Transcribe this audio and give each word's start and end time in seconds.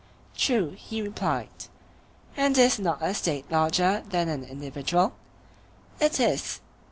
True, 0.35 0.71
he 0.75 0.99
replied. 1.03 1.67
And 2.35 2.57
is 2.57 2.79
not 2.79 3.03
a 3.03 3.13
State 3.13 3.51
larger 3.51 4.01
than 4.09 4.29
an 4.29 4.43
individual? 4.43 5.13
It 5.99 6.19
is. 6.19 6.59